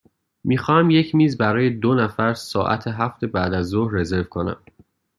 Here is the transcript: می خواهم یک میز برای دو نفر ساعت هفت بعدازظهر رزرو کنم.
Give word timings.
می 0.43 0.57
خواهم 0.57 0.89
یک 0.89 1.15
میز 1.15 1.37
برای 1.37 1.69
دو 1.69 1.93
نفر 1.93 2.33
ساعت 2.33 2.87
هفت 2.87 3.25
بعدازظهر 3.25 3.91
رزرو 3.93 4.23
کنم. 4.23 4.57